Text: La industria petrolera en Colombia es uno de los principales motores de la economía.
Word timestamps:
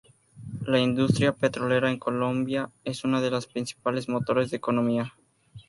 La 0.65 0.79
industria 0.79 1.31
petrolera 1.31 1.87
en 1.91 1.99
Colombia 1.99 2.71
es 2.83 3.03
uno 3.03 3.21
de 3.21 3.29
los 3.29 3.45
principales 3.45 4.09
motores 4.09 4.49
de 4.49 4.55
la 4.55 4.57
economía. 4.57 5.13